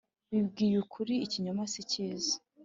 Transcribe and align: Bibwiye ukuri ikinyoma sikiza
Bibwiye 0.31 0.75
ukuri 0.83 1.13
ikinyoma 1.25 1.63
sikiza 1.73 2.33